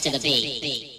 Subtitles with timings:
[0.00, 0.30] 这个对
[0.60, 0.89] 对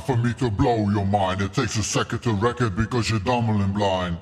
[0.00, 1.42] for me to blow your mind.
[1.42, 4.18] It takes a second to wreck it because you're dumb and blind.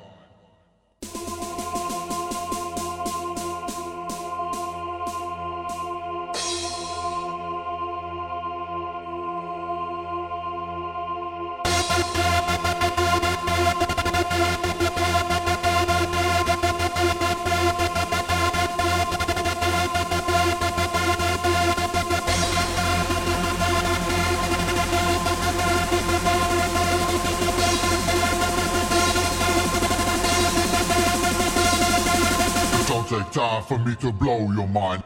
[33.34, 35.02] For me to blow your mind.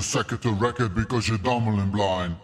[0.00, 2.34] It takes a second to wreck it because you're dumb and blind.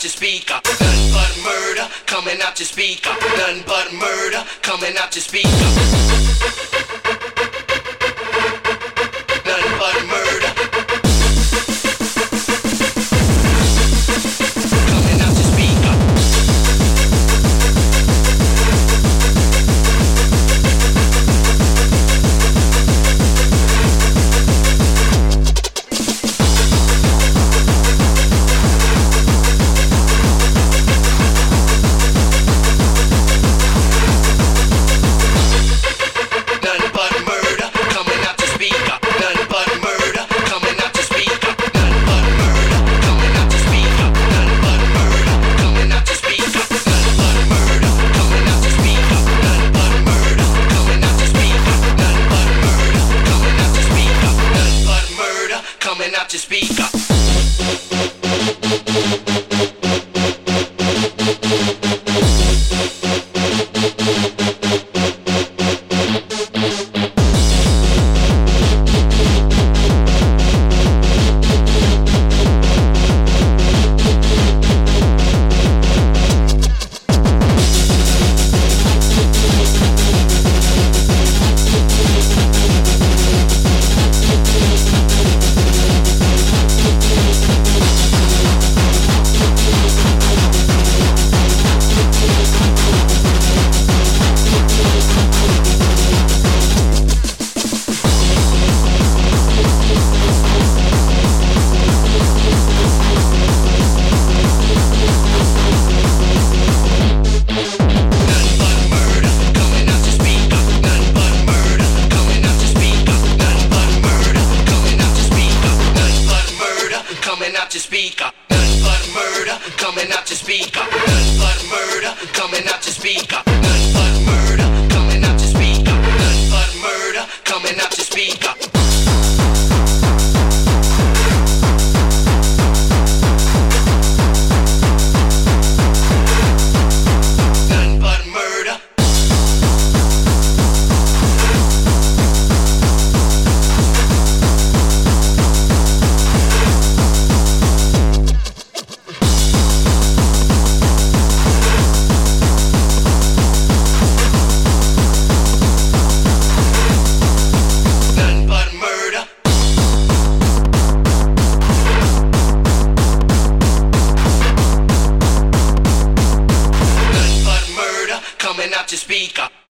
[0.00, 0.60] out your speaker.
[0.64, 3.10] But murder coming out your speaker.
[3.36, 7.09] Nothing but murder coming out your speaker.